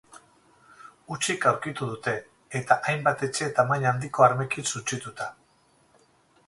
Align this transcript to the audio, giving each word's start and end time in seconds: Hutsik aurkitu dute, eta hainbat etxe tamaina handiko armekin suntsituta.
Hutsik 1.15 1.45
aurkitu 1.49 1.89
dute, 1.91 2.13
eta 2.61 2.79
hainbat 2.93 3.23
etxe 3.29 3.51
tamaina 3.61 3.93
handiko 3.95 4.27
armekin 4.29 4.71
suntsituta. 4.75 5.31